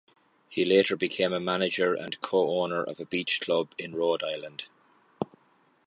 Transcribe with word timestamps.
He 0.49 0.65
later 0.65 0.95
became 0.95 1.31
a 1.31 1.39
manager 1.39 1.93
and 1.93 2.19
co-owner 2.21 2.81
of 2.83 2.99
a 2.99 3.05
beach 3.05 3.39
club 3.39 3.69
in 3.77 3.93
Rhode 3.93 4.23
Island. 4.23 4.65